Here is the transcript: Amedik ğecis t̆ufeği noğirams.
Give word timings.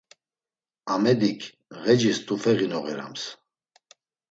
Amedik 0.93 1.41
ğecis 1.83 2.19
t̆ufeği 2.25 2.67
noğirams. 2.71 3.23